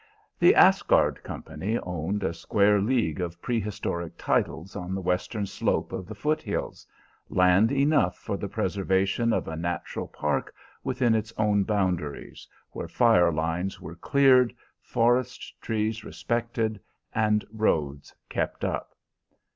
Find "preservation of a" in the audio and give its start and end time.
8.49-9.55